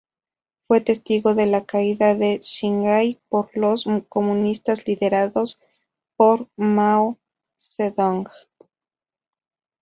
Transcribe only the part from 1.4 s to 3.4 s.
la caída de Shanghai